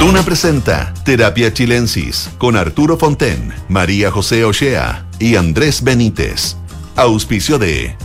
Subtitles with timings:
[0.00, 6.56] Duna presenta Terapia Chilensis con Arturo Fonten, María José Ochea y Andrés Benítez.
[6.96, 7.96] Auspicio de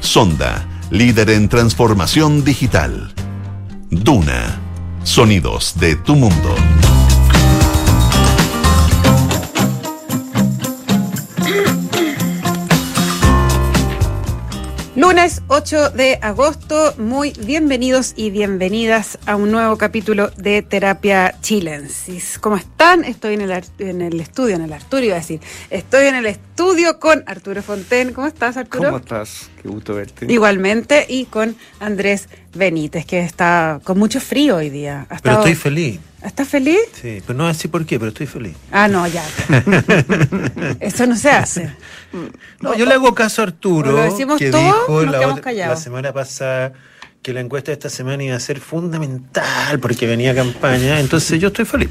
[0.00, 3.12] Sonda, líder en transformación digital.
[3.90, 4.62] Duna,
[5.04, 6.54] sonidos de tu mundo.
[15.12, 22.38] Lunes 8 de agosto, muy bienvenidos y bienvenidas a un nuevo capítulo de Terapia Chilensis.
[22.38, 23.04] ¿Cómo están?
[23.04, 25.38] Estoy en el, en el estudio, en el Arturo iba a decir.
[25.68, 28.14] Estoy en el estudio con Arturo Fonten.
[28.14, 28.84] ¿Cómo estás, Arturo?
[28.84, 29.50] ¿Cómo estás?
[29.60, 30.32] Qué gusto verte.
[30.32, 35.02] Igualmente, y con Andrés Benítez, que está con mucho frío hoy día.
[35.02, 36.00] Ha Pero estado- estoy feliz.
[36.24, 36.78] ¿Estás feliz?
[37.00, 38.54] Sí, pero no así por qué, pero estoy feliz.
[38.70, 39.24] Ah, no, ya.
[40.80, 41.72] Eso no se hace.
[42.60, 45.52] No, yo le hago caso a Arturo, lo decimos que todos, dijo nos la, otra-
[45.52, 46.72] la semana pasada
[47.22, 51.48] que la encuesta de esta semana iba a ser fundamental porque venía campaña, entonces yo
[51.48, 51.88] estoy feliz.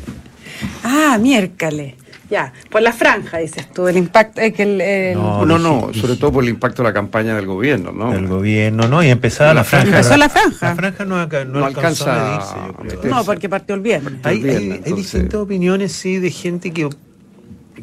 [0.84, 1.96] Ah, miércoles.
[2.32, 4.40] Ya, por la franja, dices tú, el impacto.
[4.40, 7.46] eh, que el, el- No, No, sobre todo por el impacto de la campaña del
[7.46, 8.12] gobierno, ¿no?
[8.14, 9.04] Del gobierno, ¿no?
[9.04, 9.90] Y empezaba la franja.
[9.90, 10.70] Empezó la franja.
[10.70, 13.08] La franja no, no No alcanzó alcanza a medirse.
[13.10, 14.14] No, porque partió el viernes.
[14.24, 16.88] Hay, el viernes, hay- hay entonces- distintas opiniones, sí, de gente que,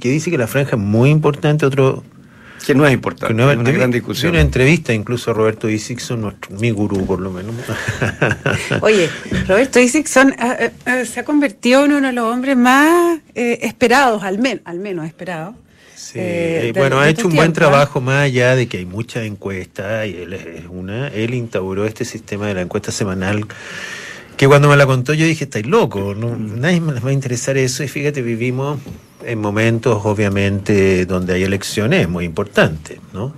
[0.01, 2.03] que dice que la franja es muy importante, otro
[2.67, 4.33] Que no es importante, Que no- es una gran discusión.
[4.33, 7.55] una entrevista incluso a Roberto Isixson, nuestro, mi gurú por lo menos.
[8.83, 9.09] Oye,
[9.47, 14.23] Roberto Isixson eh, eh, se ha convertido en uno de los hombres más eh, esperados,
[14.23, 15.55] al, men- al menos esperados.
[15.95, 17.55] Sí, eh, eh, de- bueno, de ha hecho un buen ¿eh?
[17.55, 21.09] trabajo más allá de que hay muchas encuestas y él es una.
[21.09, 23.45] Él instauró este sistema de la encuesta semanal
[24.36, 27.12] que cuando me la contó yo dije, estáis loco, no, nadie me les va a
[27.12, 28.79] interesar eso y fíjate, vivimos
[29.24, 33.33] en momentos obviamente donde hay elecciones muy importantes, ¿no?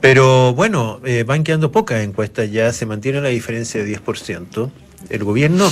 [0.00, 4.70] Pero bueno, eh, van quedando pocas encuestas ya, se mantiene la diferencia de 10%.
[5.10, 5.70] El gobierno,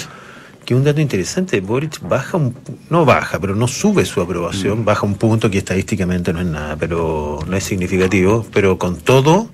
[0.69, 2.55] que un dato interesante, Boric baja un,
[2.91, 6.77] no baja, pero no sube su aprobación, baja un punto que estadísticamente no es nada,
[6.77, 9.49] pero no es significativo, pero con todo,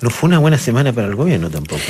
[0.00, 1.80] no fue una buena semana para el gobierno tampoco,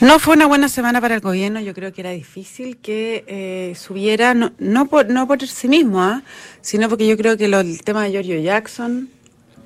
[0.00, 0.06] ¿no?
[0.06, 1.58] No fue una buena semana para el gobierno.
[1.60, 6.00] Yo creo que era difícil que eh, subiera, no, no, por, no por sí mismo,
[6.00, 6.22] ¿ah?
[6.60, 9.08] sino porque yo creo que lo- el tema de Giorgio Jackson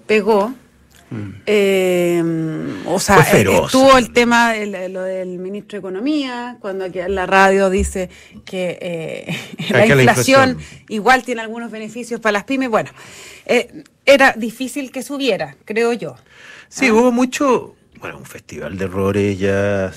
[0.07, 0.55] pegó.
[1.47, 2.23] Eh,
[2.87, 3.65] o sea, Mm.
[3.65, 8.11] Estuvo el tema lo del ministro de Economía, cuando aquí en la radio dice
[8.45, 9.37] que eh,
[9.71, 10.85] la, que la inflación inflación.
[10.89, 12.69] igual tiene algunos beneficios para las pymes.
[12.71, 12.91] Bueno,
[13.47, 16.17] eh, era difícil que subiera, creo yo.
[16.69, 19.93] Sí, hubo mucho, bueno, un festival de errores, ya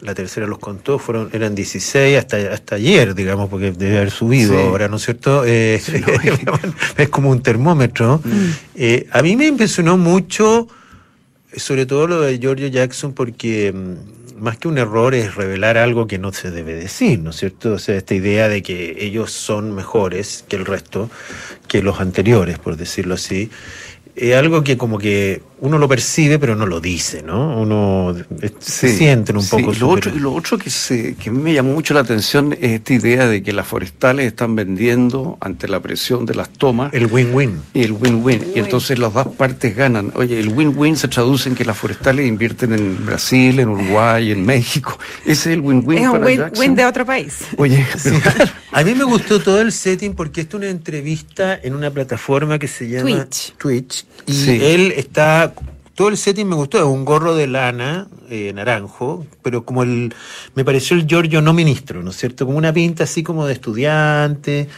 [0.00, 4.54] la tercera los contó, fueron eran 16 hasta, hasta ayer, digamos, porque debe haber subido
[4.54, 4.60] Sí.
[4.60, 5.44] ahora, ¿no es cierto?
[5.44, 5.80] Eh,
[6.96, 8.22] es como un termómetro.
[8.74, 10.68] Eh, a mí me impresionó mucho,
[11.54, 16.06] sobre todo lo de Giorgio Jackson, porque mm, más que un error es revelar algo
[16.06, 17.74] que no se debe decir, ¿no es cierto?
[17.74, 21.10] O sea, esta idea de que ellos son mejores que el resto,
[21.68, 23.50] que los anteriores, por decirlo así
[24.16, 27.60] es algo que como que uno lo percibe pero no lo dice, ¿no?
[27.60, 31.14] Uno eh, se Sí, sienten un sí, poco y lo otro, lo otro que, se,
[31.16, 34.26] que a mí me llamó mucho la atención es esta idea de que las forestales
[34.26, 37.60] están vendiendo ante la presión de las tomas el win-win.
[37.74, 38.52] y el win-win.
[38.54, 40.12] Y entonces las dos partes ganan.
[40.14, 44.44] Oye, el win-win se traduce en que las forestales invierten en Brasil, en Uruguay, en
[44.46, 44.98] México.
[45.24, 46.60] Ese es el win-win es un para win, Jackson.
[46.60, 47.38] win de otro país.
[47.56, 51.58] Oye, pero claro, A mí me gustó todo el setting porque esto es una entrevista
[51.62, 53.54] en una plataforma que se llama Twitch.
[53.58, 54.58] Twitch y Sí.
[54.62, 55.49] él está
[55.94, 60.14] todo el setting me gustó, un gorro de lana eh, naranjo, pero como el
[60.54, 62.46] me pareció el Giorgio no ministro, ¿no es cierto?
[62.46, 64.68] Como una pinta así como de estudiante,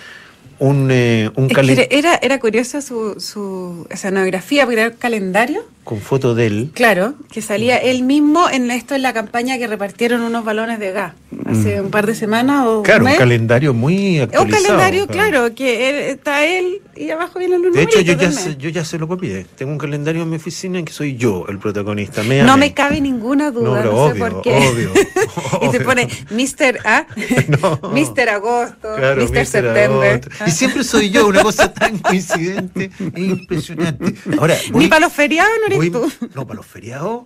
[0.63, 4.97] un eh, un Es que calen- era, era curiosa su, su escenografía, porque era el
[4.97, 6.71] calendario, con foto de él.
[6.75, 10.93] claro, que salía él mismo en esto en la campaña que repartieron unos balones de
[10.93, 11.15] gas
[11.45, 14.65] hace un par de semanas o Claro, un calendario muy Es un actualizado.
[14.79, 18.57] calendario, claro, que él- está él y abajo viene el De hecho, yo ya, se,
[18.57, 19.45] yo ya se lo copié.
[19.57, 22.23] Tengo un calendario en mi oficina en que soy yo el protagonista.
[22.23, 24.51] Me No me cabe ninguna duda, no, pero sé obvio, por qué.
[24.57, 24.91] obvio,
[25.63, 25.85] y se obvio.
[25.85, 26.79] pone Mr.
[26.85, 27.07] A,
[27.61, 27.91] No.
[27.91, 28.29] Mr.
[28.29, 29.31] Agosto, Claro, Mr.
[29.33, 29.47] Mr.
[29.47, 30.21] September.
[30.21, 30.45] Agosto.
[30.53, 34.15] Siempre soy yo, una cosa tan coincidente e impresionante.
[34.39, 36.13] Ahora, Ni para los feriados no eres voy- tú.
[36.35, 37.23] No, para los feriados.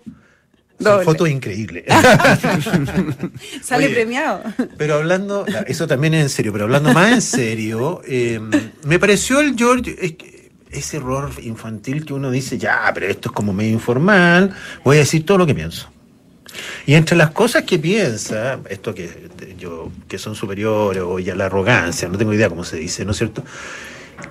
[0.78, 1.84] Son fotos increíbles.
[3.62, 4.42] Sale Oye, premiado.
[4.76, 8.40] Pero hablando, eso también es en serio, pero hablando más en serio, eh,
[8.84, 13.30] me pareció el George, es que ese error infantil que uno dice, ya, pero esto
[13.30, 15.90] es como medio informal, voy a decir todo lo que pienso.
[16.86, 19.28] Y entre las cosas que piensa, esto que
[19.58, 23.12] yo que son superiores o ya la arrogancia, no tengo idea cómo se dice, ¿no
[23.12, 23.42] es cierto?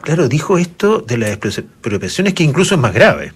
[0.01, 3.33] Claro, dijo esto de las expropiaciones que incluso es más grave.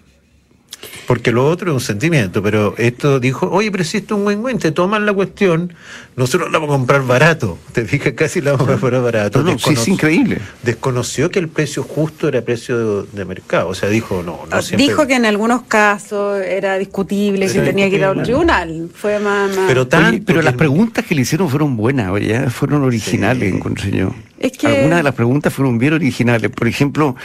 [1.10, 4.26] Porque lo otro es un sentimiento, pero esto dijo, oye, pero si esto es un
[4.26, 5.74] buen win te toman la cuestión,
[6.16, 9.42] nosotros la vamos a comprar barato, te fijas, casi la vamos a comprar barato.
[9.42, 10.38] No, no, sí, es increíble.
[10.62, 14.62] Desconoció que el precio justo era precio de, mercado, o sea, dijo, no, no ah,
[14.62, 14.86] siempre...
[14.86, 19.50] Dijo que en algunos casos era discutible, que tenía que ir al tribunal, fue más...
[19.66, 22.52] Pero, pero las preguntas que le hicieron fueron buenas, ¿ya?
[22.52, 24.14] fueron originales, encontré yo.
[24.38, 24.68] Es que...
[24.68, 27.16] Algunas de las preguntas fueron bien originales, por ejemplo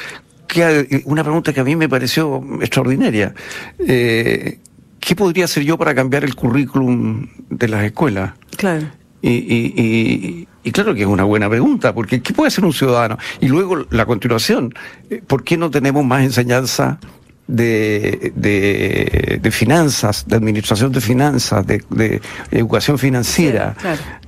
[0.46, 3.34] que, una pregunta que a mí me pareció extraordinaria.
[3.78, 4.58] Eh,
[5.00, 8.32] ¿Qué podría hacer yo para cambiar el currículum de las escuelas?
[8.56, 8.86] Claro.
[9.20, 13.18] Y, y, y, claro que es una buena pregunta, porque ¿qué puede hacer un ciudadano?
[13.40, 14.74] Y luego la continuación,
[15.08, 16.98] eh, ¿por qué no tenemos más enseñanza
[17.46, 22.20] de, de, finanzas, de administración de finanzas, de,
[22.50, 23.74] educación financiera.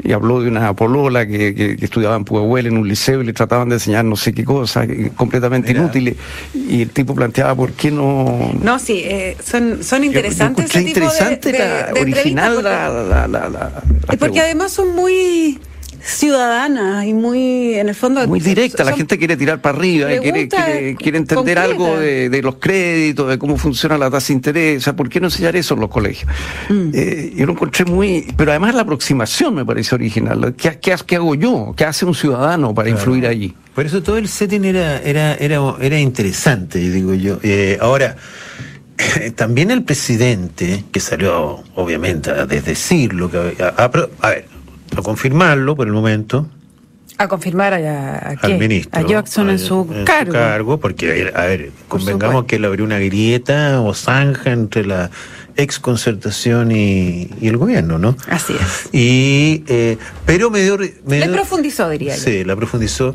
[0.03, 3.33] Y habló de una polola que, que, estudiaba en Puebla en un liceo y le
[3.33, 4.87] trataban de enseñar no sé qué cosa,
[5.17, 6.17] completamente inútiles.
[6.55, 8.53] Y el tipo planteaba por qué no.
[8.63, 10.71] No, sí, eh, son, son interesantes.
[10.71, 11.55] Yo, interesante,
[12.01, 13.83] original la, la, la,
[14.13, 15.59] Y porque además son muy
[16.07, 18.27] ciudadana y muy, en el fondo...
[18.29, 20.49] Muy directa, la gente quiere tirar para arriba, quiere,
[20.97, 24.97] quiere, entender algo de, los créditos, de cómo funciona la tasa de interés, o sea,
[24.97, 26.31] ¿por qué no enseñar eso en los colegios?
[26.69, 26.91] Mm.
[26.95, 28.33] Eh, yo lo encontré muy...
[28.37, 30.55] Pero además la aproximación me parece original.
[30.57, 31.75] ¿Qué, qué, hago yo?
[31.77, 33.55] ¿Qué hace un ciudadano para influir allí?
[33.75, 37.39] Por eso todo el setting era, era, era, era interesante, digo yo.
[37.43, 38.17] Eh, ahora...
[39.37, 43.55] También el presidente, que salió obviamente a desdecir lo que...
[43.59, 44.47] a ver,
[44.95, 46.49] a confirmarlo por el momento.
[47.19, 49.01] A confirmar a, al ministro.
[49.01, 50.33] A Jackson en, su, cargo.
[50.33, 50.79] cargo.
[50.79, 55.11] Porque, a ver, convengamos que él abrió una grieta o zanja entre la
[55.57, 58.17] ex concertación y, el gobierno, ¿no?
[58.29, 58.91] Así es.
[58.93, 59.97] Y, eh,
[60.27, 62.23] pero me dio, me Le profundizó, diría yo.
[62.23, 63.15] Sí, la profundizó.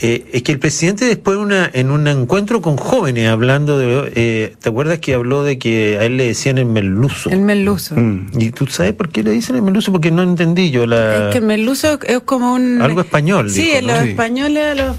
[0.00, 4.12] Eh, es que el presidente después una, en un encuentro con jóvenes hablando de...
[4.14, 7.30] Eh, ¿Te acuerdas que habló de que a él le decían el merluzo?
[7.30, 7.94] El merluzo.
[7.96, 8.30] Mm.
[8.38, 9.92] ¿Y tú sabes por qué le dicen el merluzo?
[9.92, 11.28] Porque no entendí yo la...
[11.28, 12.82] Es que el merluzo es como un...
[12.82, 13.50] Algo español.
[13.50, 14.96] Sí, dijo, los españoles a los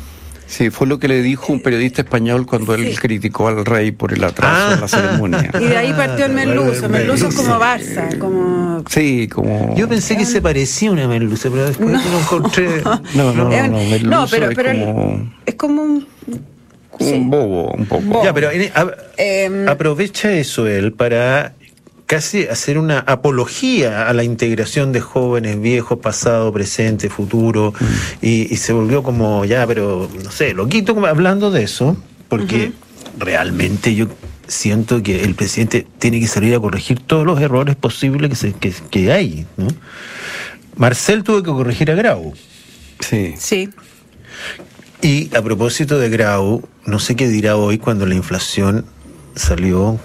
[0.54, 4.14] Sí, fue lo que le dijo un periodista español cuando él criticó al rey por
[4.14, 4.88] el atraso en la ah.
[4.88, 5.52] ceremonia.
[5.60, 6.88] Y de ahí partió el merluzo.
[6.90, 8.84] Merluzo es como Barça, como...
[8.88, 9.76] Sí, como...
[9.76, 12.84] Yo pensé que se parecía a una merluza, pero después no, lo encontré...
[13.16, 15.32] No, no, no, no, merluzo no pero, es como...
[15.44, 16.08] Es como un...
[17.00, 18.24] Un bobo, un poco.
[18.24, 18.50] Ya, pero
[19.18, 21.56] em, aprovecha eso él para
[22.14, 27.74] casi hacer una apología a la integración de jóvenes, viejos, pasado, presente, futuro,
[28.22, 31.98] y, se volvió como ya, pero no sé, loquito hablando de eso,
[32.30, 32.72] porque
[33.18, 34.10] realmente yo
[34.46, 38.54] siento que el presidente tiene que salir a corregir todos los errores posibles que, se,
[38.54, 39.48] que, que hay.
[39.58, 39.70] ¿no?
[40.76, 42.36] Marcel tuvo que corregir a Grau.
[43.00, 43.34] Sí.
[43.40, 43.70] Sí.
[45.02, 48.86] Y a propósito de Grau, no sé qué dirá hoy cuando la inflación
[49.34, 50.00] salió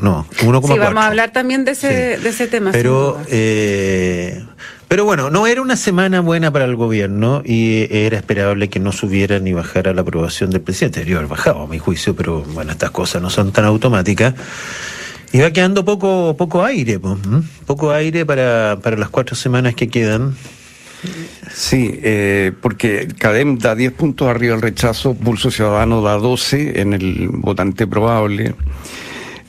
[0.00, 0.72] no, 1,4.
[0.72, 2.72] Sí, vamos a hablar también de ese, de ese tema.
[2.72, 4.42] Pero, eh,
[4.88, 8.92] pero bueno, no era una semana buena para el gobierno y era esperable que no
[8.92, 11.00] subiera ni bajara la aprobación del presidente.
[11.00, 14.34] Debería haber bajado, a mi juicio, pero bueno, estas cosas no son tan automáticas.
[15.32, 16.98] Y va quedando poco, poco aire,
[17.66, 20.34] poco aire para, para las cuatro semanas que quedan.
[21.52, 26.92] Sí, eh, porque CADEM da 10 puntos arriba el rechazo, Pulso Ciudadano da 12 en
[26.92, 28.54] el votante probable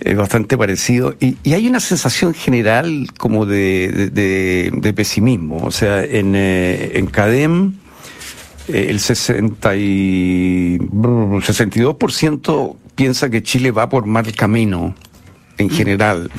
[0.02, 1.16] es bastante parecido.
[1.20, 5.58] Y, hay una sensación general como de, de, pesimismo.
[5.58, 7.74] O sea, en, eh, en CADEM
[8.68, 14.96] eh, el 60 y, 62% piensa que Chile va por mal camino
[15.60, 16.32] en general.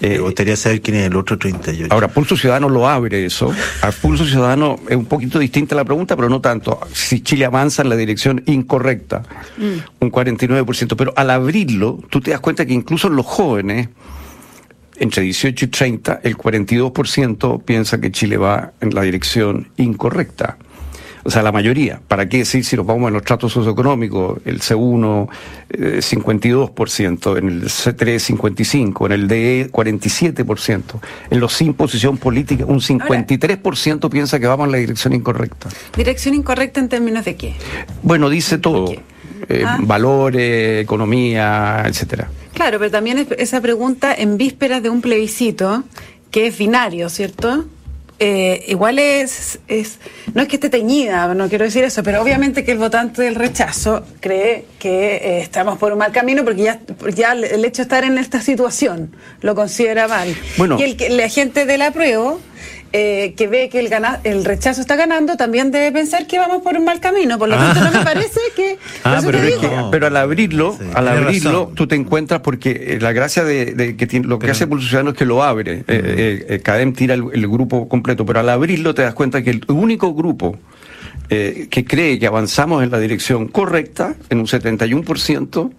[0.00, 1.92] Me eh, gustaría saber quién es el otro 38.
[1.92, 3.52] Ahora, Pulso Ciudadano lo abre eso.
[3.82, 6.78] A Pulso Ciudadano es un poquito distinta la pregunta, pero no tanto.
[6.92, 9.22] Si Chile avanza en la dirección incorrecta,
[9.56, 10.04] mm.
[10.04, 10.94] un 49%.
[10.96, 13.88] Pero al abrirlo, tú te das cuenta que incluso los jóvenes,
[14.98, 20.58] entre 18 y 30, el 42% piensa que Chile va en la dirección incorrecta
[21.26, 22.00] o sea, la mayoría.
[22.06, 24.38] ¿Para qué decir si nos vamos en los tratos socioeconómicos?
[24.44, 25.28] El C1,
[25.68, 30.82] 52%, eh, en el C3, 55%, en el DE, 47%,
[31.30, 35.68] en los sin posición política, un 53% piensa que vamos en la dirección incorrecta.
[35.96, 37.54] ¿Dirección incorrecta en términos de qué?
[38.02, 38.92] Bueno, dice todo.
[39.48, 39.78] Eh, ah.
[39.80, 42.30] valores, economía, etcétera.
[42.54, 45.84] Claro, pero también esa pregunta en vísperas de un plebiscito
[46.30, 47.66] que es binario, ¿cierto?
[48.18, 49.98] Eh, igual es, es,
[50.32, 53.34] no es que esté teñida, no quiero decir eso, pero obviamente que el votante del
[53.34, 56.80] rechazo cree que eh, estamos por un mal camino porque ya,
[57.14, 60.34] ya el hecho de estar en esta situación lo considera mal.
[60.56, 62.40] Bueno, y el, la gente del apruebo
[62.98, 66.62] eh, que ve que el, gana, el rechazo está ganando, también debe pensar que vamos
[66.62, 67.38] por un mal camino.
[67.38, 68.78] Por lo tanto, no me parece que.
[69.04, 69.60] Ah, pero te es digo.
[69.70, 69.90] que- No.
[69.90, 71.74] Pero al abrirlo, Sí, al abrirlo, razón.
[71.74, 74.66] tú te encuentras porque eh, la gracia de, de que tiene- lo que Pero- hace
[74.66, 75.80] Pulso Ciudadano es que lo abre.
[75.80, 79.42] Eh, eh, eh, Cadem tira el, el grupo completo, pero al abrirlo te das cuenta
[79.42, 80.58] que el único grupo
[81.28, 85.70] eh, que cree que avanzamos en la dirección correcta, en un 71%,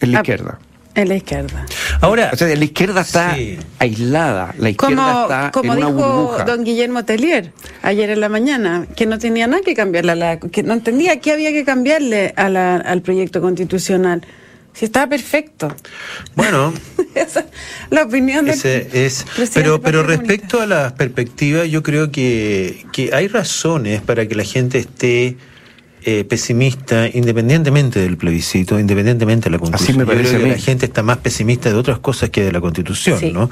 [0.00, 0.58] es la Ah, izquierda.
[0.94, 1.66] En la izquierda.
[2.00, 3.58] Ahora, O sea, la izquierda está Sí.
[3.78, 6.44] aislada, la izquierda Como, está como en una dijo burbuja.
[6.44, 10.40] don Guillermo Tellier ayer en la mañana, que no tenía nada que cambiarle, a la,
[10.40, 14.22] que no entendía qué había que cambiarle a la- al proyecto constitucional.
[14.72, 15.74] Si estaba perfecto.
[16.34, 16.72] bueno,
[17.14, 17.44] Esa
[17.90, 23.26] la opinión Ese es, pero, pero respecto a las perspectivas, yo creo que, que hay
[23.28, 25.36] razones para que la gente esté
[26.04, 29.98] eh, pesimista, independientemente del plebiscito, independientemente de la constitución.
[29.98, 30.56] me Yo parece creo a que mí.
[30.56, 33.30] la gente está más pesimista de otras cosas que de la constitución, Sí.
[33.32, 33.50] ¿no?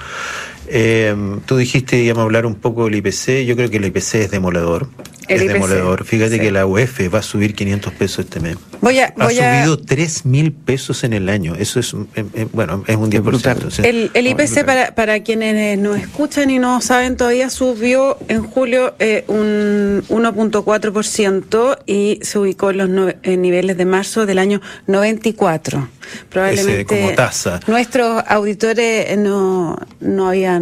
[0.71, 1.15] Eh,
[1.47, 4.31] tú dijiste, íbamos a hablar un poco del IPC, yo creo que el IPC es
[4.31, 4.89] demoledor.
[5.29, 6.05] El es IPC, demoledor.
[6.05, 6.41] Fíjate sí.
[6.41, 8.57] que la UEF va a subir 500 pesos este mes.
[8.81, 11.55] Voy a- ha voy a- subido 3 mil pesos en el año.
[11.55, 13.23] Eso es, eh, eh, bueno, es un 10%.
[13.23, 13.67] brutal.
[13.67, 17.51] o sea, El, el IPC, para, para quienes eh, nos escuchan y no saben todavía,
[17.51, 23.85] subió en julio eh, un 1.4% y se ubicó en los no- en niveles de
[23.85, 25.89] marzo del año 94.
[26.31, 27.61] Probablemente como tasa.
[27.67, 30.58] nuestros auditores no, no habían...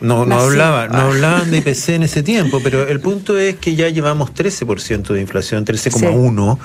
[0.00, 1.08] No, no, hablaba, no Ah.
[1.08, 5.20] hablaban de IPC en ese tiempo, pero el punto es que ya llevamos 13% de
[5.20, 6.58] inflación, 13,1%,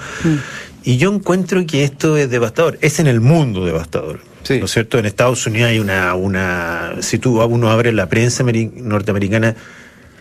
[0.83, 2.77] y yo encuentro que esto es devastador.
[2.81, 4.19] Es en el mundo devastador.
[4.43, 4.59] Sí.
[4.59, 4.97] ¿No es cierto?
[4.97, 9.55] En Estados Unidos hay una, una si tú uno abre la prensa ameri- norteamericana,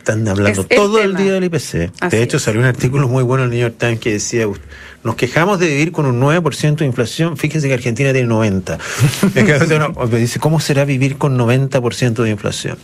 [0.07, 1.91] están hablando Es todo el día del IPC.
[2.01, 4.47] Así de hecho, salió un artículo muy bueno en el New York Times que decía,
[4.47, 4.61] "Ust-
[5.03, 8.77] nos quejamos de vivir con un 9% de inflación, fíjense que Argentina tiene 90.
[9.37, 12.77] Es que, o sea, uno dice, ¿cómo será vivir con 90% de inflación?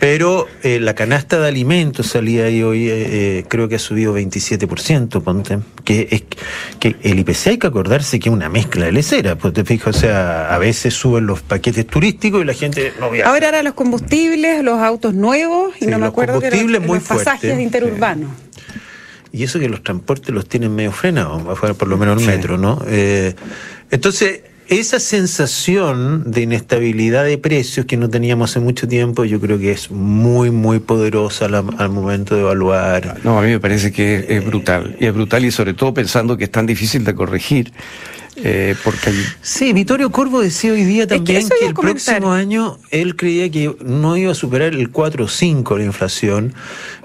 [0.00, 2.92] Pero eh, la canasta de alimentos salía ahí hoy, eh,
[3.40, 6.22] eh, creo que ha subido 27%, ponte, que es
[6.80, 9.96] que el IPC hay que acordarse que es una mezcla de lecera, pues te fijas,
[9.96, 13.30] o sea, a veces suben los paquetes turísticos y la gente no viaja.
[13.30, 16.82] Ahora eran los combustibles, los autos nuevos y Sí, no me acuerdo que combustibles los,
[16.82, 17.60] muy los pasajes fuertes.
[17.60, 18.30] interurbanos.
[19.32, 22.26] Y eso que los transportes los tienen medio frenados, afuera por lo menos el Sí.
[22.36, 22.82] metro, ¿no?
[22.88, 23.34] Eh,
[23.90, 29.58] entonces, esa sensación de inestabilidad de precios que no teníamos hace mucho tiempo, yo creo
[29.58, 33.18] que es muy, muy poderosa la- al momento de evaluar.
[33.22, 34.96] No, a mí me parece que es, es brutal.
[34.98, 37.72] Y es brutal y sobre todo pensando que es tan difícil de corregir.
[38.36, 42.16] Eh, porque hay- Sí, Vittorio Corvo decía hoy día también que, el comentar.
[42.16, 46.54] próximo año él creía que no iba a superar el 4 o 5 la inflación.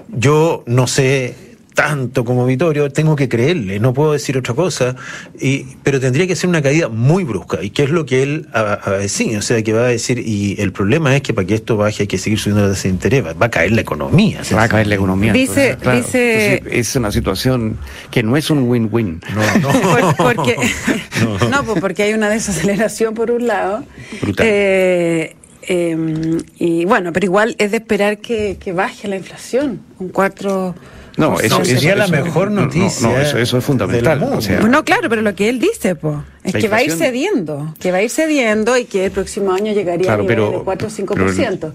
[0.08, 1.34] Yo no sé
[1.82, 4.94] tanto como Vittorio, tengo que creerle, no puedo decir otra cosa,
[5.40, 8.46] y, pero tendría que ser una caída muy brusca, y que es lo que él
[8.54, 11.44] va a decir, o sea, que va a decir, y el problema es que para
[11.44, 13.72] que esto baje hay que seguir subiendo la tasa de interés, va va a caer
[13.72, 14.44] la economía.
[14.44, 15.32] se va a caer la economía.
[15.32, 15.98] Dice- entonces, claro.
[15.98, 17.76] dice- Entonces, es una situación
[18.12, 19.20] que no es un win-win.
[19.34, 19.80] No, no.
[20.16, 20.56] Por- porque,
[21.50, 21.64] no.
[21.64, 23.84] pues porque hay una desaceleración por un lado.
[24.20, 24.46] Brutal.
[24.48, 30.10] Eh, eh, y bueno, pero igual es de esperar que, que baje la inflación, un
[30.10, 30.74] 4.
[31.16, 33.64] No, eso, No, eso- sería la eso- mejor no, no, noticia No, eso, eso es
[33.64, 34.22] fundamental.
[34.22, 36.92] O sea, No, claro, pero lo que él dice, pues, es que va a ir
[36.92, 40.44] cediendo, que va a ir cediendo y que el próximo año llegaría Claro, a niveles
[40.46, 41.72] pero- de 4 o 5%,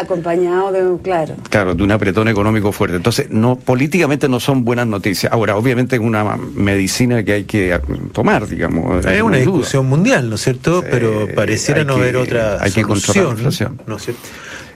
[0.00, 1.34] acompañado de un, claro.
[1.50, 2.96] Claro, de un apretón económico fuerte.
[2.96, 5.32] Entonces, no, políticamente no son buenas noticias.
[5.32, 6.24] Ahora, obviamente es una
[6.54, 7.78] medicina que hay que
[8.12, 9.04] tomar, digamos.
[9.04, 9.38] Es una duda.
[9.38, 10.80] discusión mundial, ¿no es cierto?
[10.80, 13.82] Sí, Pero pareciera no que- haber otra hay que controlar la solución, inflación.
[13.86, 14.22] ¿no es cierto?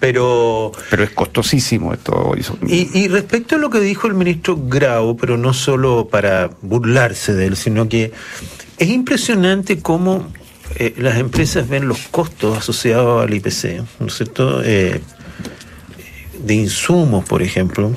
[0.00, 2.34] Pero Pero es costosísimo esto.
[2.66, 7.34] y, y respecto a lo que dijo el ministro Grau, pero no solo para burlarse
[7.34, 8.10] de él, sino que
[8.78, 10.26] es impresionante cómo
[10.76, 14.62] eh, las empresas ven los costos asociados al IPC, ¿no es cierto?
[14.64, 15.00] Eh,
[16.44, 17.94] de insumos, por ejemplo.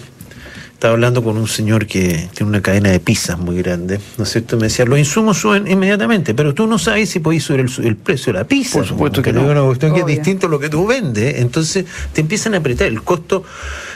[0.74, 4.30] Estaba hablando con un señor que tiene una cadena de pizzas muy grande, ¿no es
[4.30, 4.58] cierto?
[4.58, 7.96] Me decía, los insumos suben inmediatamente, pero tú no sabes si podéis subir el, el
[7.96, 8.80] precio de la pizza.
[8.80, 9.46] Por supuesto que no.
[9.48, 12.88] una cuestión que es distinto a lo que tú vendes, entonces te empiezan a apretar
[12.88, 13.44] el costo.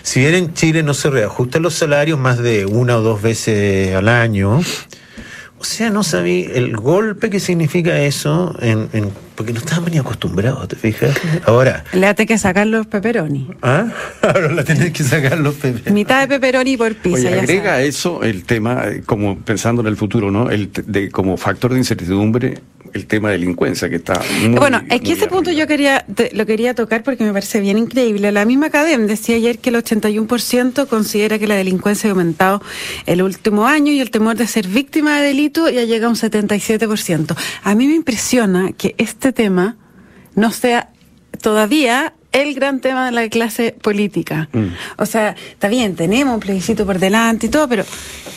[0.04, 3.94] Si bien en Chile no se reajustan los salarios más de una o dos veces
[3.94, 4.62] al año,
[5.60, 9.98] o sea, no sabí el golpe que significa eso, en, en- porque no estaban ni
[9.98, 11.18] acostumbrados, ¿te fijas?
[11.46, 13.48] Ahora, Le hace que sacar los pepperoni.
[13.62, 13.88] ¿ah?
[14.22, 15.92] ahora la tenés que sacar los pepe.
[15.92, 17.20] Mitad de pepperoni por pizza.
[17.20, 17.88] Oye, ya agrega sabe.
[17.88, 20.50] eso el tema, eh, como pensando en el futuro, ¿no?
[20.50, 22.60] El de, como factor de incertidumbre,
[22.94, 25.64] el tema de delincuencia, que está muy, bueno, es que ese punto arriba.
[25.64, 28.32] yo quería te- lo quería tocar porque me parece bien increíble.
[28.32, 32.62] La misma Cadem decía ayer que el 81% considera que la delincuencia ha aumentado
[33.06, 36.16] el último año y el temor de ser víctima de delito ya llega a un
[36.16, 37.36] 77%.
[37.64, 39.78] A mí me impresiona que este tema
[40.36, 40.90] no sea
[41.42, 44.50] todavía el gran tema de la clase política.
[44.54, 44.68] Mm.
[44.98, 47.84] O sea, está bien, tenemos un plebiscito por delante y todo, pero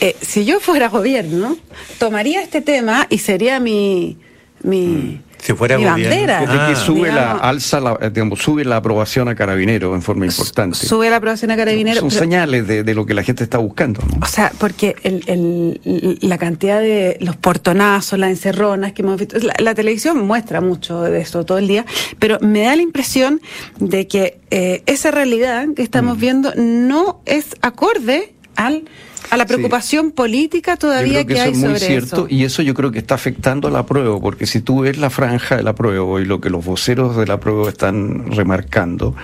[0.00, 1.58] eh, si yo fuera gobierno,
[1.98, 4.16] tomaría este tema y sería mi...
[4.64, 5.32] mi mm.
[5.42, 6.38] Si fuera mi bandera.
[6.38, 6.76] que ah.
[6.76, 10.78] sube la alza, la, digamos, sube la aprobación a carabineros en forma importante.
[10.78, 11.98] Sube la aprobación a carabineros.
[11.98, 14.00] Son señales de, lo que la gente está buscando.
[14.20, 15.80] O sea, porque el,
[16.22, 21.20] la cantidad de los portonazos, las encerronas que hemos visto, la, televisión muestra mucho de
[21.20, 21.86] esto todo el día,
[22.20, 23.40] pero me da la impresión
[23.80, 26.20] de que eh, esa realidad que estamos mm.
[26.20, 28.84] viendo no es acorde al
[29.30, 32.92] a la preocupación política todavía que, hay eso es muy cierto, Y eso yo creo
[32.92, 36.20] que está afectando a la prueba, porque si tú ves la franja de la prueba
[36.20, 39.14] y lo que los voceros de la prueba están remarcando,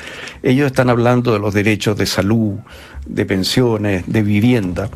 [0.42, 2.54] ellos están hablando de los derechos de salud,
[3.04, 4.88] de pensiones, de vivienda.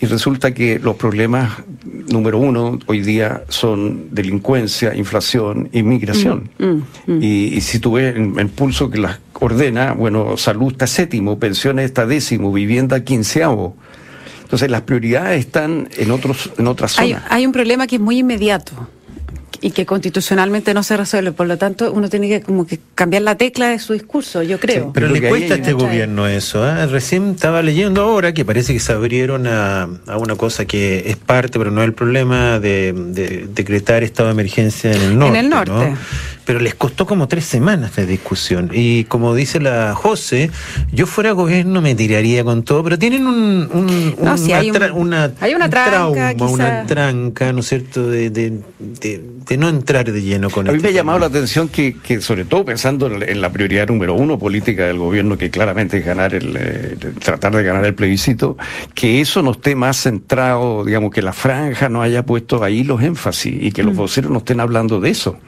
[0.00, 1.62] Y resulta que los problemas
[2.10, 6.50] número uno hoy día son delincuencia, inflación, inmigración.
[6.58, 7.22] Mm, mm, mm.
[7.22, 11.86] Y, si tú ves el, el, pulso que las ordena, bueno, salud está séptimo, pensiones
[11.86, 13.76] está décimo, vivienda quinceavo.
[14.42, 17.22] Entonces las prioridades están en otros en otras zonas.
[17.28, 18.72] Hay, un problema que es muy inmediato
[19.60, 21.32] y que constitucionalmente no se resuelve.
[21.32, 24.60] Por lo tanto, uno tiene que como que cambiar la tecla de su discurso, yo
[24.60, 24.92] creo.
[24.92, 26.68] pero le cuesta a este gobierno eso.
[26.68, 26.86] ¿eh?
[26.86, 31.58] Recién estaba leyendo ahora que parece que se abrieron a, una cosa que es parte,
[31.58, 32.92] pero no es el problema de,
[33.54, 35.38] decretar estado de emergencia en el norte.
[35.38, 35.94] En el norte
[36.44, 38.70] pero les costó como tres semanas de discusión.
[38.72, 40.50] Y como dice la José,
[40.92, 43.68] yo fuera gobierno me tiraría con todo, pero tienen un,
[44.18, 44.34] una,
[45.40, 50.22] hay una tranca, trauma, una tranca, ¿no es cierto?, de, de, de, no entrar de
[50.22, 53.40] lleno con A mí me ha llamado la atención que, que, sobre todo pensando en
[53.40, 57.62] la prioridad número uno política del gobierno, que claramente es ganar el, eh, tratar de
[57.62, 58.56] ganar el plebiscito,
[58.94, 63.02] que eso no esté más centrado, digamos, que la franja no haya puesto ahí los
[63.02, 63.96] énfasis y que los mm.
[63.96, 65.38] voceros no estén hablando de eso.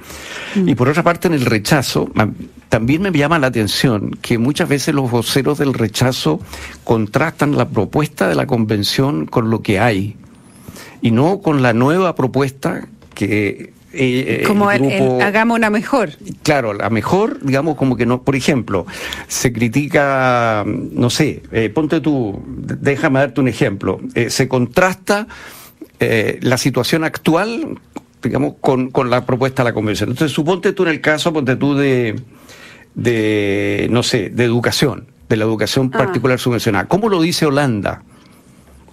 [0.55, 0.69] Mm.
[0.69, 2.11] Y por otra parte, en el rechazo,
[2.69, 6.41] también me llama la atención que muchas veces los voceros del rechazo
[6.83, 10.17] contrastan la propuesta de la convención con lo que hay
[11.01, 16.11] y no con la nueva propuesta que eh, eh, como el, hagamos una mejor.
[16.43, 18.87] Claro, la mejor, digamos, como que no, por ejemplo,
[19.29, 25.29] se critica, no sé, eh, ponte tú, déjame darte un ejemplo, se contrasta
[26.01, 27.79] la situación actual
[28.29, 30.11] digamos, con, con la propuesta de la convención.
[30.11, 32.21] Entonces, suponte tú en el caso, ponte tú de,
[32.95, 35.99] de no sé, de educación, de la educación ah.
[35.99, 36.87] particular subvencionada.
[36.87, 38.03] ¿Cómo lo dice Holanda?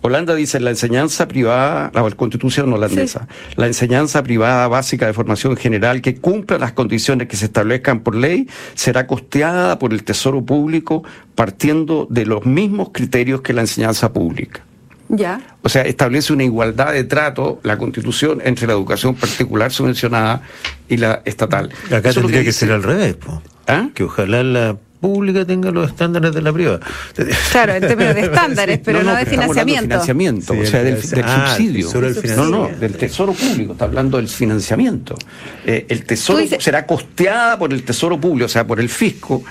[0.03, 6.01] Holanda dice la enseñanza privada, la constitución holandesa, la enseñanza privada básica de formación general
[6.01, 11.03] que cumpla las condiciones que se establezcan por ley será costeada por el Tesoro Público
[11.35, 14.65] partiendo de los mismos criterios que la enseñanza pública.
[15.13, 15.41] Ya.
[15.61, 20.41] O sea, establece una igualdad de trato, la Constitución, entre la educación particular subvencionada
[20.87, 21.69] y la estatal.
[21.91, 23.17] Acá tendría que, ser al revés,
[23.67, 23.89] ¿Ah?
[23.93, 26.79] que ojalá la pública tenga los estándares de la privada.
[27.51, 29.83] Claro, en términos de estándares, pero no, de financiamiento.
[29.83, 31.89] financiamiento, o sea, del, ah, subsidio.
[32.37, 35.15] no, no, del tesoro público, está hablando del financiamiento.
[35.65, 39.43] Eh, el tesoro será costeada por el tesoro público, o sea, por el fisco,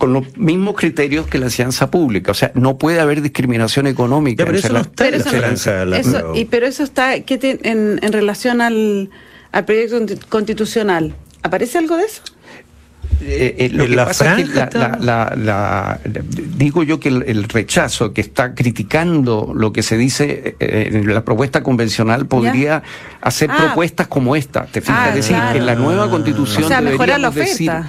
[0.00, 2.30] con los mismos criterios que la enseñanza pública.
[2.30, 4.46] O sea, no puede haber discriminación económica.
[4.46, 5.10] pero, eso no está
[6.34, 9.10] y, pero eso está ¿qué en, en, relación al,
[9.52, 9.98] al proyecto
[10.30, 11.14] constitucional.
[11.42, 12.22] ¿Aparece algo de eso?
[13.20, 16.00] Eh, eh, lo que pasa es que la,
[16.56, 21.26] digo yo que el, rechazo que está criticando lo que se dice eh, en la
[21.26, 22.82] propuesta convencional podría
[23.20, 23.56] hacer ah.
[23.58, 24.64] propuestas como esta.
[24.64, 27.86] Te fijas, ah, es decir, en la nueva constitución o sea, mejorar la oferta.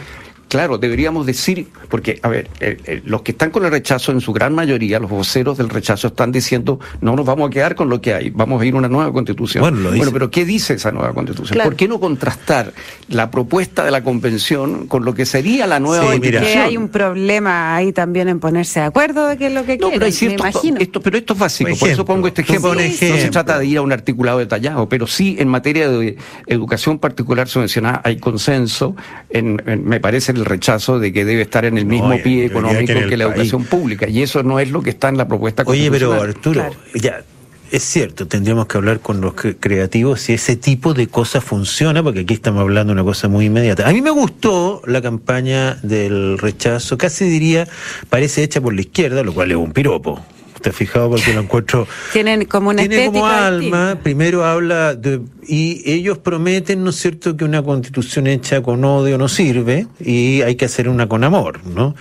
[0.52, 4.20] Claro, deberíamos decir, porque, a ver, eh, eh, los que están con el rechazo, en
[4.20, 7.88] su gran mayoría, los voceros del rechazo están diciendo, no nos vamos a quedar con
[7.88, 9.62] lo que hay, vamos a ir a una nueva constitución.
[9.62, 11.58] Bueno, pero ¿qué dice esa nueva constitución?
[11.64, 12.74] ¿Por qué no contrastar
[13.08, 16.44] la propuesta de la convención con lo que sería la nueva sí, constitución?
[16.44, 19.78] Que hay un problema ahí también en ponerse de acuerdo de qué es lo que
[19.78, 20.82] no, quieren, pero me imagino.
[20.82, 22.76] Esto, pero esto es básico, por eso pongo este ejemplo.
[22.76, 27.00] No se trata de ir a un articulado detallado, pero sí en materia de educación
[27.00, 28.98] particular subvencionada hay consenso,
[29.30, 33.17] en, me parece, el rechazo de que debe estar en el mismo pie económico que,
[33.17, 34.08] la educación pública.
[34.08, 37.23] Y eso no es lo que está en la propuesta Oye, pero Arturo, ya.
[37.71, 42.19] Es cierto, tendríamos que hablar con los creativos si ese tipo de cosas funciona, porque
[42.19, 43.88] aquí estamos hablando de una cosa muy inmediata.
[43.88, 47.69] A mí me gustó la campaña del rechazo, casi diría,
[48.10, 50.21] parece hecha por la izquierda, lo cual es un piropo
[50.62, 51.10] ¿Te has fijado?
[51.10, 51.88] Porque lo encuentro.
[52.13, 53.97] Tienen como una Tiene como alma.
[54.04, 55.21] Primero habla de.
[55.47, 60.41] Y ellos prometen, ¿no es cierto?, que una constitución hecha con odio no sirve y
[60.41, 61.95] hay que hacer una con amor, ¿no?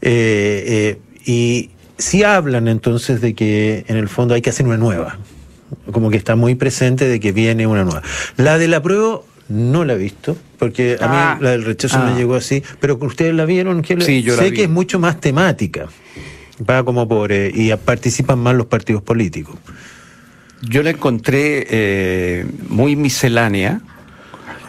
[0.00, 4.76] Eh, eh, y si hablan entonces de que en el fondo hay que hacer una
[4.76, 5.18] nueva.
[5.90, 8.02] Como que está muy presente de que viene una nueva.
[8.36, 11.34] La de la prueba No la he visto, porque a Ah.
[11.36, 12.10] mí la del rechazo Ah.
[12.10, 12.62] me llegó así.
[12.80, 14.56] Pero ustedes la vieron, que Sí, yo la sé vi.
[14.56, 15.88] que es mucho más temática.
[16.68, 17.32] Va como por.
[17.32, 19.56] eh, y participan más los partidos políticos.
[20.62, 23.80] Yo la encontré eh, muy miscelánea.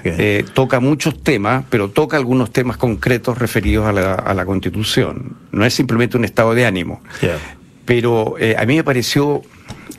[0.06, 5.38] Eh, toca muchos temas, pero toca algunos temas concretos referidos a la, a la Constitución.
[5.52, 7.02] No es simplemente un estado de ánimo.
[7.86, 9.44] Pero eh, a mí me pareció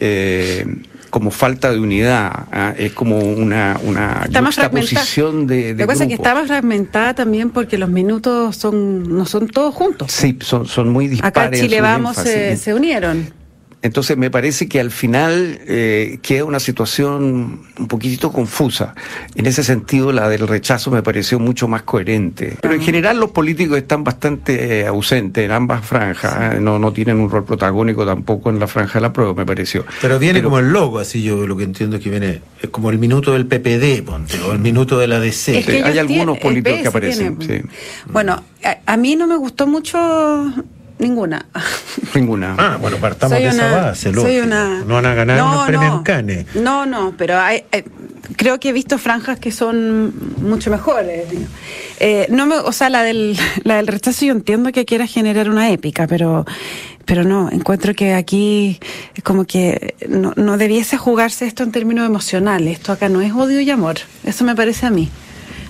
[0.01, 0.67] eh,
[1.15, 2.33] como falta de unidad.
[2.51, 2.75] ¿ah?
[2.77, 6.35] Es como una, una Está más juxtaposición de, de Lo que pasa es que está
[6.35, 10.11] más fragmentada también porque los minutos son no son todos juntos.
[10.11, 11.37] Sí, son, son muy dispares.
[11.37, 12.65] Acá en Chile Vamos se, énfasis.
[12.65, 13.33] se unieron.
[13.85, 18.95] Entonces me parece que al final eh, queda una situación un poquitito confusa.
[19.35, 22.57] En ese sentido, la del rechazo me pareció mucho más coherente.
[22.63, 26.55] Pero en general los políticos están bastante eh, ausentes en ambas franjas.
[26.55, 26.61] ¿eh?
[26.63, 29.85] No, no tienen un rol protagónico tampoco en la franja de la prueba, me pareció.
[30.01, 32.41] Pero viene como el logo, así yo lo que entiendo es que viene.
[32.63, 35.59] Es como el minuto del PPD, ponte, o el minuto de la DC.
[35.59, 37.61] Es que Sí, hay algunos políticos que aparecen, sí.
[38.11, 39.99] Bueno, a, a mí no me gustó mucho
[40.99, 41.47] ninguna.
[42.15, 42.55] Ninguna.
[42.59, 44.47] Ah, bueno, partamos Soy de esa base, soy lógico.
[44.47, 45.97] una- No van a ganar No, unos premios no.
[45.99, 46.47] en Cannes.
[46.55, 47.85] No, no, pero hay, eh,
[48.37, 51.25] creo que he visto franjas que son mucho mejores.
[52.01, 55.51] Eh, no me, o sea, la del, la del rechazo yo entiendo que quiera generar
[55.51, 56.45] una épica, pero,
[57.05, 58.79] pero no, encuentro que aquí
[59.15, 62.79] es como que no, no debiese jugarse esto en términos emocionales.
[62.79, 63.97] Esto acá no es odio y amor.
[64.25, 65.11] Eso me parece a mí.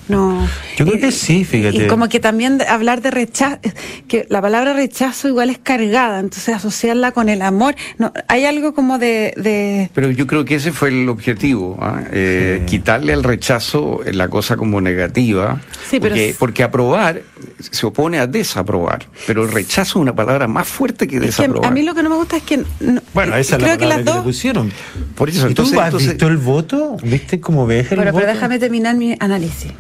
[0.09, 0.47] No.
[0.77, 1.77] Yo creo Y- que sí, fíjate.
[1.77, 3.59] Y como que también hablar de rechazo,
[4.07, 8.75] que la palabra rechazo igual es cargada, entonces asociarla con el amor, no, hay algo
[8.75, 12.03] como de, de Pero yo creo que ese fue el objetivo, ¿ah?
[12.13, 17.23] Eh, quitarle al rechazo la cosa como negativa, Sí, porque, porque aprobar
[17.71, 21.27] se opone a desaprobar, pero el rechazo es una palabra más fuerte que Es que
[21.27, 21.71] desaprobar.
[21.71, 22.59] a mí lo que no me gusta es que.
[22.81, 24.25] no- Bueno, esa es creo la que palabra las que, le dos.
[24.25, 24.73] pusieron.
[25.15, 26.97] Por eso, ¿Y tú entonces- has entonces- visto el voto?
[27.03, 28.23] ¿Viste cómo ves el Bueno, voto?
[28.25, 29.73] pero déjame terminar mi análisis.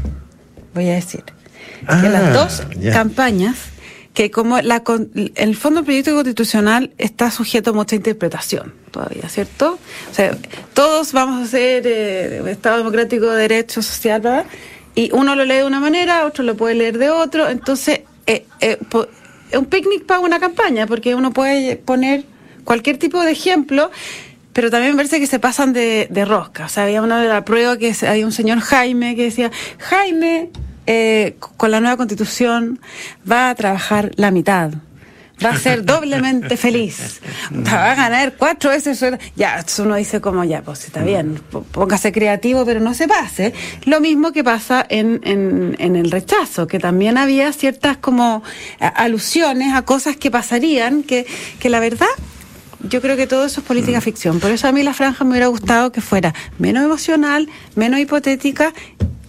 [0.75, 1.23] Voy a decir.
[1.87, 2.93] Ah, que las dos ya.
[2.93, 3.57] campañas,
[4.15, 9.29] que como la con- el fondo del proyecto constitucional está sujeto a mucha interpretación todavía,
[9.29, 9.79] ¿cierto?
[10.11, 10.37] O sea,
[10.73, 14.47] todos vamos a ser eh, Estado democrático, derecho social, ¿verdad?
[14.95, 17.49] Y uno lo lee de una manera, otro lo puede leer de otro.
[17.49, 18.79] Entonces, eh, eh,
[19.57, 22.25] un picnic para una campaña, porque uno puede poner
[22.65, 23.91] cualquier tipo de ejemplo.
[24.53, 26.67] Pero también parece que se pasan de, rosca.
[26.67, 30.51] O sea, había una de la prueba que había un señor Jaime que decía, Jaime,
[30.87, 32.79] eh, con la nueva constitución
[33.31, 34.71] va a trabajar la mitad.
[35.43, 37.21] Va a ser doblemente feliz.
[37.53, 39.05] Va a ganar cuatro veces.
[39.37, 41.41] Ya, uno dice como, ya, pues está bien,
[41.73, 43.53] póngase creativo, pero no se pase.
[43.85, 48.43] Lo mismo que pasa en, en, en el rechazo, que también había ciertas como
[48.79, 51.27] alusiones a cosas que pasarían, que,
[51.59, 52.07] que la verdad
[52.89, 54.41] yo creo que todo eso es política ficción.
[54.41, 58.73] Por eso a mí la franja me hubiera gustado que fuera menos emocional, menos hipotética,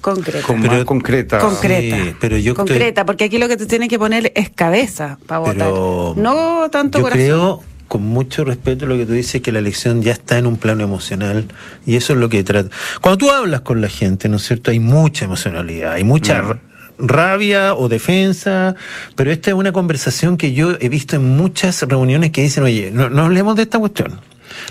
[0.01, 0.45] concreta.
[0.45, 1.39] Con Pero- más concreta.
[1.39, 1.95] concreta.
[1.95, 5.17] Sí, pero yo estoy- concreta, porque aquí lo que te tiene que poner es cabeza
[5.25, 6.23] para Pero votar.
[6.23, 7.23] No tanto yo corazón.
[7.25, 10.57] creo, con mucho respeto, lo que tú dices, que la elección ya está en un
[10.57, 11.45] plano emocional
[11.85, 12.69] y eso es lo que trata.
[13.01, 14.71] Cuando tú hablas con la gente, ¿no es cierto?
[14.71, 16.59] Hay mucha emocionalidad, hay mucha Mm.
[16.97, 18.75] Ra- rabia o defensa,
[19.15, 22.91] pero esta es una conversación que yo he visto en muchas reuniones que dicen, oye,
[22.93, 24.19] no, no hablemos de esta cuestión,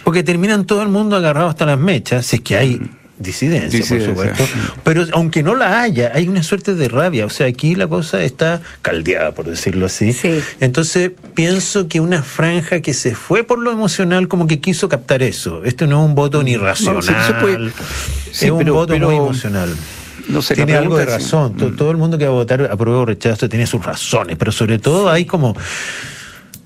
[0.04, 2.80] porque terminan todo el mundo agarrado hasta las mechas, si es que hay
[3.16, 4.12] disidencia, Disidencia.
[4.14, 4.44] por supuesto,
[4.82, 8.22] pero aunque no la haya, hay una suerte de rabia, o sea, aquí la cosa
[8.24, 10.12] está caldeada, por decirlo así.
[10.12, 10.40] Sí.
[10.60, 15.22] Entonces pienso que una franja que se fue por lo emocional como que quiso captar
[15.22, 15.62] eso.
[15.64, 17.02] Esto no es un voto ni racional.
[17.04, 17.70] sí, se puede-
[18.32, 19.74] sí, es un pero- voto pero- muy emocional.
[20.28, 21.56] No sé, tiene algo de razón.
[21.56, 24.36] To- Todo el mundo que va a votar a prueba o rechazo tiene sus razones,
[24.36, 25.54] pero sobre todo hay como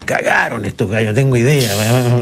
[0.04, 1.70] cagaron estos gallos, tengo idea,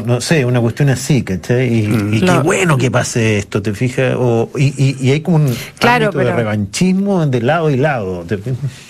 [0.05, 1.73] no sé, una cuestión así, ¿cachai?
[1.73, 4.13] Y, y qué Lo- bueno que pase esto, ¿te fijas?
[4.17, 8.25] O, y, y- y hay como un Claro, de revanchismo de lado y lado.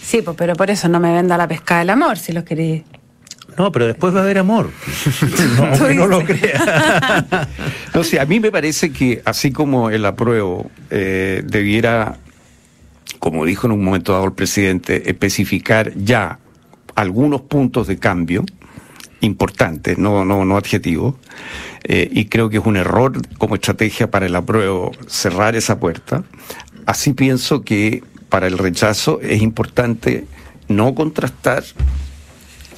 [0.04, 2.84] Sí, pues, pero por eso no me venda la pesca del amor, si lo queréis.
[3.56, 4.72] No, pero después va a haber amor.
[5.58, 7.48] No, aunque no lo crea.
[7.94, 12.18] No sé, a mí me parece que así como el apruebo eh, debiera,
[13.20, 16.40] como dijo en un momento dado el presidente, especificar ya
[16.96, 18.44] algunos puntos de cambio
[19.22, 21.16] importantes, no, no, no adjetivos,
[21.84, 26.24] eh, y creo que es un error como estrategia para el apruebo cerrar esa puerta.
[26.86, 30.26] Así pienso que para el rechazo es importante
[30.68, 31.64] no contrastar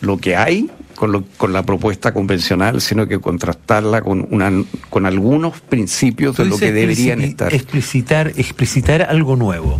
[0.02, 4.51] lo que hay con, lo- con la propuesta convencional, sino que contrastarla con, una,
[4.89, 7.53] con algunos principios de lo que deberían estar.
[7.53, 9.79] Explicitar, explicitar algo nuevo.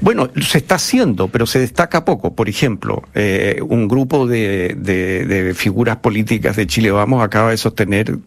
[0.00, 2.34] Bueno, se está haciendo, pero se destaca poco.
[2.34, 7.56] Por ejemplo, eh, un grupo de, de- de figuras políticas de Chile Vamos acaba de
[7.56, 8.18] sostener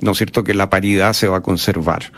[0.00, 2.10] ¿no es cierto?, que la paridad se va a conservar.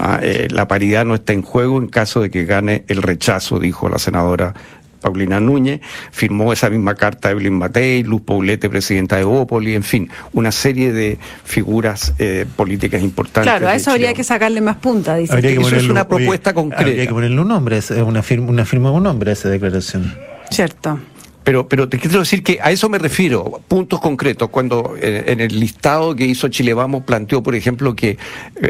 [0.00, 3.58] Ah, eh, la paridad no está en juego en caso de que gane el rechazo,
[3.58, 4.54] dijo la senadora
[5.02, 10.08] Paulina Núñez, firmó esa misma carta Evelyn Matei, Luz Paulete, presidenta de Opoli, en fin,
[10.32, 13.50] una serie de figuras eh, políticas importantes.
[13.50, 15.32] Claro, a eso habría que sacarle más punta, dice.
[15.32, 16.82] Habría que eso es una propuesta concreta.
[16.82, 20.14] Habría que ponerle un nombre, una firma, una firma un nombre a esa declaración.
[20.50, 20.98] Cierto.
[21.44, 24.48] Pero, pero te quiero decir que a eso me refiero, puntos concretos.
[24.50, 28.16] Cuando eh, en el listado que hizo Chile Vamos planteó, por ejemplo, que eh,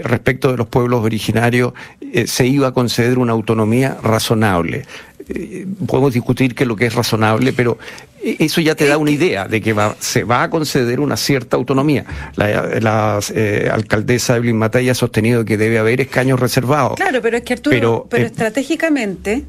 [0.05, 4.87] respecto de los pueblos originarios eh, se iba a conceder una autonomía razonable.
[5.87, 7.79] Podemos discutir qué es lo que es razonable, pero
[8.23, 12.05] eso ya te da una idea de que se va a conceder una cierta autonomía.
[12.37, 13.21] La,
[13.73, 16.95] alcaldesa Evelyn Matei ha sostenido que debe haber escaños reservados.
[16.97, 19.45] Claro, pero es que Arturo, pero estratégicamente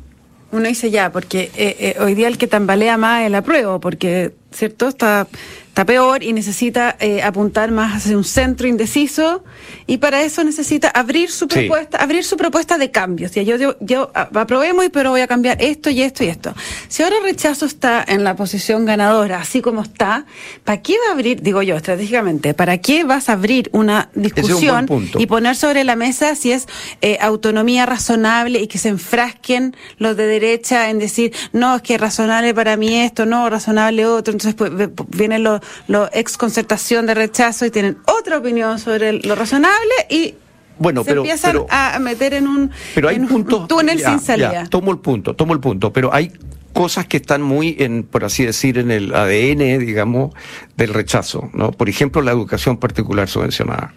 [0.51, 3.79] uno dice ya, porque eh, eh, hoy día el que tambalea más es el apruebo,
[3.79, 4.87] porque, ¿cierto?
[4.87, 5.27] Está
[5.73, 9.43] está peor y necesita eh, apuntar más hacia un centro indeciso
[9.87, 13.31] y para eso necesita abrir su propuesta, abrir su propuesta de cambios.
[13.31, 16.53] O sea, yo, yo, yo aprobemos, pero voy a cambiar esto y esto y esto.
[16.87, 20.25] Si ahora el rechazo está en la posición ganadora, así como está,
[20.63, 24.87] ¿para qué va a abrir, digo yo, estratégicamente, para qué vas a abrir una discusión
[25.17, 26.67] y poner sobre la mesa si es
[27.01, 31.95] eh, autonomía razonable y que se enfrasquen los de derecha en decir, no, es que
[31.95, 34.71] es razonable para mí esto, no, razonable otro, entonces pues,
[35.09, 39.62] vienen los lo ex concertación de rechazo y tienen otra opinión sobre lo razonable
[40.09, 40.35] y
[40.79, 43.19] bueno, se empiezan a meter en un, pero hay
[43.67, 44.65] túnel sin salida.
[44.69, 46.31] tomo el punto, tomo el punto, pero hay
[46.73, 50.33] cosas que están muy en, por así decir, en el ADN, digamos,
[50.75, 51.71] del rechazo, ¿no?
[51.71, 53.93] Por ejemplo, la educación particular subvencionada.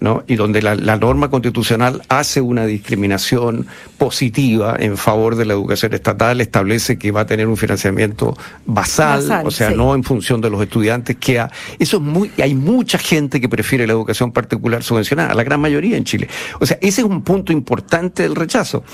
[0.00, 0.24] ¿No?
[0.26, 3.66] y donde la, norma constitucional hace una discriminación
[3.98, 9.46] positiva en favor de la educación estatal, establece que va a tener un financiamiento basal,
[9.46, 11.44] o sea, no en función de los estudiantes, que
[11.78, 15.96] eso es muy, hay mucha gente que prefiere la educación particular subvencionada, la gran mayoría
[15.96, 16.28] en Chile.
[16.60, 18.84] O sea, ese es un punto importante del rechazo.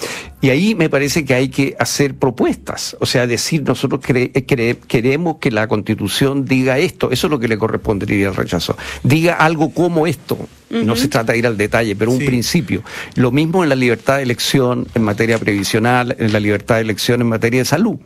[0.41, 5.51] Y ahí me parece que hay que hacer propuestas, o sea, decir nosotros queremos que
[5.51, 10.07] la constitución diga esto, eso es lo que le correspondería al rechazo, diga algo como
[10.07, 10.39] esto.
[10.83, 12.83] No se trata de ir al detalle, pero un principio.
[13.15, 17.21] Lo mismo en la libertad de elección en materia previsional, en la libertad de elección
[17.21, 17.99] en materia de salud.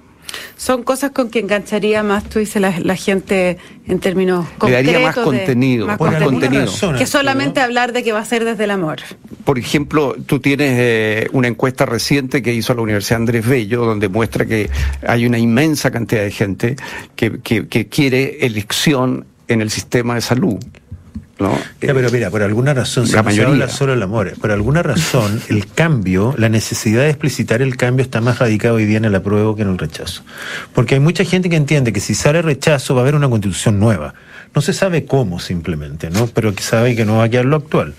[0.57, 4.85] Son cosas con que engancharía más, tú dices, la, gente en términos concretos.
[4.85, 6.67] Le daría más contenido, más contenido.
[6.99, 8.99] que solamente hablar de que va a ser desde el amor.
[9.45, 14.09] Por ejemplo, tú tienes eh, una encuesta reciente que hizo la Universidad Andrés Bello, donde
[14.09, 14.69] muestra que
[15.07, 16.77] hay una inmensa cantidad de gente
[17.15, 20.59] que, que quiere elección en el sistema de salud.
[21.39, 21.59] ¿No?
[21.81, 23.47] pero mira, por alguna razón, la mayoría.
[23.47, 27.77] se habla solo el amor, por alguna razón el cambio, la necesidad de explicitar el
[27.77, 30.23] cambio está más radicado hoy día en el apruebo que en el rechazo.
[30.75, 33.79] Porque hay mucha gente que entiende que si sale rechazo va a haber una constitución
[33.79, 34.15] nueva.
[34.55, 36.27] No se sabe cómo simplemente, ¿no?
[36.27, 37.95] Pero que sabe que no va a quedar lo actual.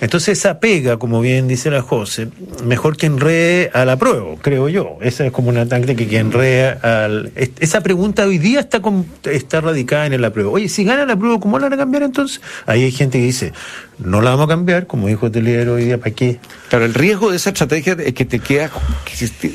[0.00, 2.28] Entonces esa pega, como bien dice la José,
[2.64, 4.98] mejor que enrede a la prueba, creo yo.
[5.00, 7.32] Esa es como una táctica que enreda al...
[7.34, 8.80] Esa pregunta hoy día está,
[9.24, 10.50] está radicada en la prueba.
[10.50, 12.40] Oye, si gana la prueba, ¿cómo la van a cambiar entonces?
[12.66, 13.52] Ahí hay gente que dice,
[13.98, 16.38] no la vamos a cambiar, como dijo este líder hoy día, ¿para qué?
[16.70, 18.70] Pero el riesgo de esa estrategia es que te queda,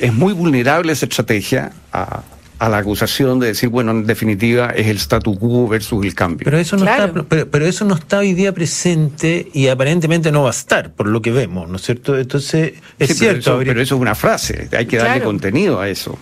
[0.02, 2.24] es muy vulnerable esa estrategia a,
[2.60, 6.46] a la acusación de decir, bueno, en definitiva es el statu quo versus el cambio.
[6.46, 10.50] Pero eso no, está, pero, eso no está hoy día presente y aparentemente no va
[10.50, 12.18] a estar, por lo que vemos, ¿no es cierto?
[12.18, 13.60] Entonces, es cierto.
[13.60, 16.18] Pero eso, es una frase, hay que darle contenido a eso.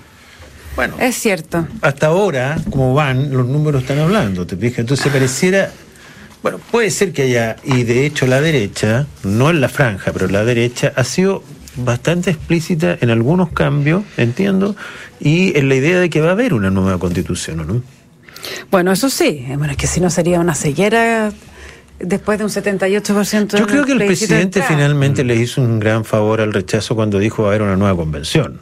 [0.75, 1.67] Bueno, es cierto.
[1.81, 4.79] Hasta ahora, como van, los números están hablando, ¿te fijas?
[4.79, 5.71] Entonces pareciera,
[6.41, 10.27] bueno, puede ser que haya, y de hecho la derecha, no en la franja, pero
[10.27, 11.43] la derecha ha sido
[11.75, 14.75] bastante explícita en algunos cambios, entiendo,
[15.19, 17.81] y en la idea de que va a haber una nueva constitución, ¿no?
[18.69, 21.31] Bueno, eso sí, bueno, es que si no sería una ceguera
[21.99, 23.57] después de un 78%.
[23.57, 27.43] Yo creo que el presidente finalmente le hizo un gran favor al rechazo cuando dijo
[27.43, 28.59] va a haber una nueva convención.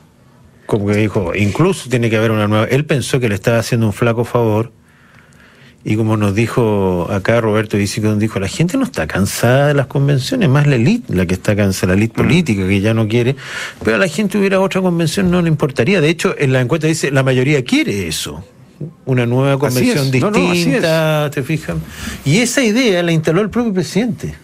[0.66, 2.66] Como que dijo, incluso tiene que haber una nueva.
[2.66, 4.72] Él pensó que le estaba haciendo un flaco favor
[5.84, 9.88] y como nos dijo acá Roberto nos dijo, la gente no está cansada de las
[9.88, 12.26] convenciones, más la élite la que está cansada, la élite mm.
[12.26, 13.36] política que ya no quiere,
[13.84, 16.02] pero a la gente hubiera otra convención no le importaría.
[16.02, 18.44] De hecho, en la encuesta dice, la mayoría quiere eso.
[19.06, 21.78] Una nueva convención distinta, ¿te fijas?
[22.24, 24.36] Y esa idea la instaló el propio presidente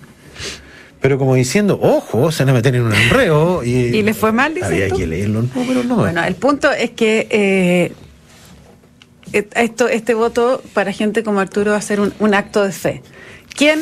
[1.06, 3.64] pero como diciendo, ojo, se van a meter en un enreo.
[3.64, 5.98] Y, ¿Y le fue mal, dice Había que leerlo, no, pero no.
[5.98, 7.92] Bueno, el punto es que eh,
[9.32, 13.02] esto, este voto para gente como Arturo va a ser un, acto de fe.
[13.56, 13.82] ¿Quién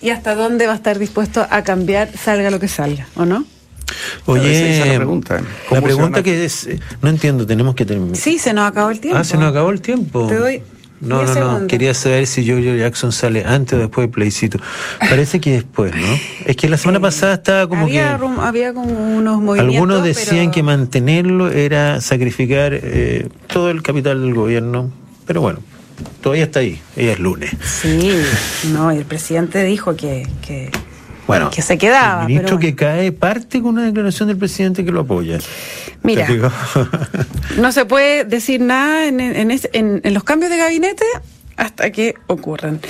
[0.00, 3.44] y hasta dónde va a estar dispuesto a cambiar, salga lo que salga, o no?
[4.26, 6.68] Oye, la pregunta, la pregunta que es,
[7.00, 8.16] no entiendo, tenemos que terminar.
[8.16, 9.18] Sí, se nos acabó el tiempo.
[9.18, 10.26] Ah, se nos acabó el tiempo.
[10.26, 10.62] Te doy
[11.00, 11.66] No, no, no.
[11.66, 14.58] Quería saber si Jojo Jackson sale antes o después del plebiscito.
[15.00, 16.06] Parece que después, ¿no?
[16.46, 18.18] Es que la semana pasada estaba como había, que.
[18.18, 19.74] rum- había como unos movimientos.
[19.74, 24.90] Algunos decían pero- que mantenerlo era sacrificar eh, todo el capital del gobierno.
[25.26, 25.60] Pero bueno,
[26.22, 26.80] todavía está ahí.
[26.96, 27.50] Ella es lunes.
[27.82, 28.10] Sí,
[28.72, 30.70] no, y el presidente dijo que, que,
[31.26, 32.22] Bueno, que se quedaba.
[32.22, 35.38] el ministro pero que cae parte con una declaración del presidente que lo apoya.
[36.02, 36.26] Mira.
[37.58, 39.50] No se puede decir nada en, en-
[40.04, 41.04] en los cambios de gabinete
[41.56, 42.80] hasta que ocurran.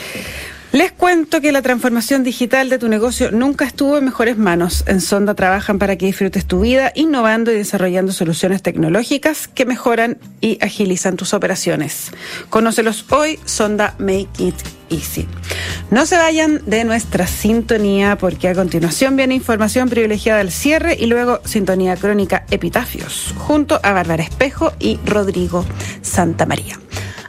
[0.72, 4.82] Les cuento que la transformación digital de tu negocio nunca estuvo en mejores manos.
[4.88, 10.18] En Sonda trabajan para que disfrutes tu vida, innovando y desarrollando soluciones tecnológicas que mejoran
[10.40, 12.10] y agilizan tus operaciones.
[12.50, 14.56] Conócelos hoy, Sonda Make It
[14.90, 15.26] Easy.
[15.90, 21.06] No se vayan de nuestra sintonía porque a continuación viene información privilegiada del cierre y
[21.06, 25.64] luego sintonía crónica Epitafios, junto a Bárbara Espejo y Rodrigo
[26.02, 26.78] Santamaría.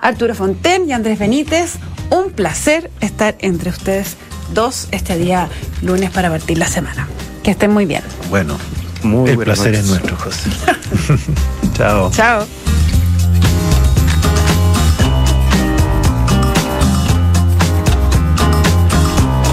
[0.01, 1.73] Arturo Fonten y Andrés Benítez,
[2.11, 4.17] un placer estar entre ustedes
[4.53, 5.49] dos este día
[5.81, 7.07] lunes para partir la semana.
[7.43, 8.03] Que estén muy bien.
[8.29, 8.57] bueno,
[9.03, 10.49] Muy el placer es nuestro, José.
[11.73, 12.11] Chao.
[12.11, 12.45] Chao.